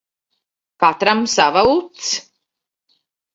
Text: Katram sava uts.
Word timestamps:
Katram 0.83 1.21
sava 1.33 1.61
uts. 1.75 2.09